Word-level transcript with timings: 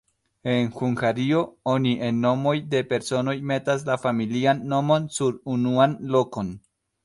En 0.53 0.63
Hungario, 0.79 1.41
oni 1.73 1.91
en 2.07 2.23
nomoj 2.23 2.55
de 2.73 2.81
personoj 2.95 3.37
metas 3.53 3.87
la 3.93 4.01
familian 4.07 4.67
nomon 4.75 5.09
sur 5.19 5.41
unuan 5.57 5.97
lokon. 6.17 6.55